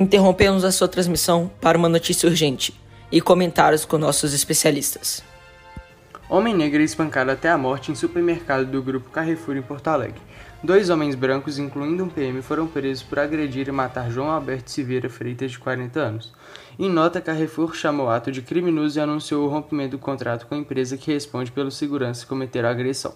[0.00, 2.72] Interrompemos a sua transmissão para uma notícia urgente
[3.10, 5.24] e comentários com nossos especialistas.
[6.30, 10.20] Homem negro é espancado até a morte em supermercado do grupo Carrefour em Porto Alegre.
[10.62, 15.08] Dois homens brancos, incluindo um PM, foram presos por agredir e matar João Alberto Silveira
[15.08, 16.32] Freitas, de 40 anos.
[16.78, 20.54] Em nota, Carrefour chamou o ato de criminoso e anunciou o rompimento do contrato com
[20.54, 23.14] a empresa que responde pelo segurança que cometeram a agressão.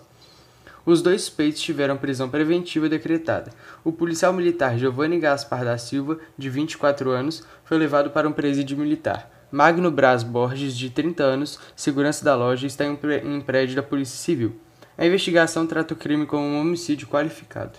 [0.84, 3.52] Os dois suspeitos tiveram prisão preventiva decretada.
[3.84, 8.76] O policial militar Giovanni Gaspar da Silva, de 24 anos, foi levado para um presídio
[8.76, 9.30] militar.
[9.50, 14.16] Magno Braz Borges, de 30 anos, segurança da loja, está em um prédio da Polícia
[14.16, 14.56] Civil.
[14.98, 17.78] A investigação trata o crime como um homicídio qualificado.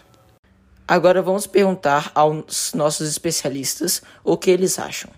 [0.87, 5.09] Agora vamos perguntar aos nossos especialistas o que eles acham.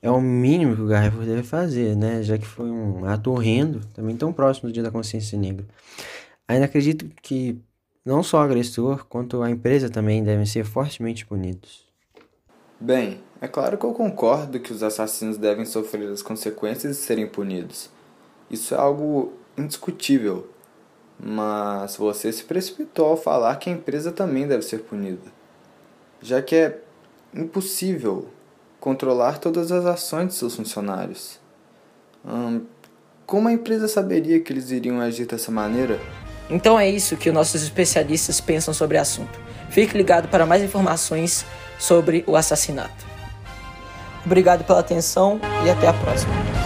[0.00, 2.22] É o mínimo que o Carrefour deve fazer, né?
[2.22, 5.66] Já que foi um ato horrendo, também tão próximo do Dia da Consciência Negra.
[6.46, 7.58] Ainda acredito que
[8.04, 11.84] não só o agressor, quanto a empresa também devem ser fortemente punidos.
[12.80, 17.26] Bem, é claro que eu concordo que os assassinos devem sofrer as consequências de serem
[17.26, 17.90] punidos.
[18.48, 20.48] Isso é algo indiscutível.
[21.20, 25.32] Mas você se precipitou ao falar que a empresa também deve ser punida,
[26.22, 26.80] já que é
[27.34, 28.28] impossível
[28.80, 31.38] controlar todas as ações de seus funcionários.
[32.24, 32.62] Hum,
[33.26, 36.00] como a empresa saberia que eles iriam agir dessa maneira?
[36.50, 39.38] Então é isso que nossos especialistas pensam sobre o assunto.
[39.70, 41.44] Fique ligado para mais informações
[41.78, 43.06] sobre o assassinato.
[44.24, 46.57] Obrigado pela atenção e até a próxima.